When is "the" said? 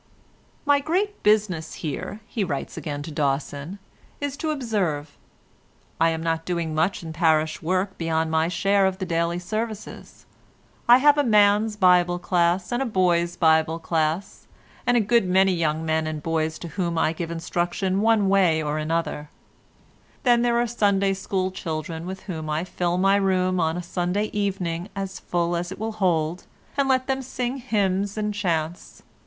8.97-9.05, 20.65-20.69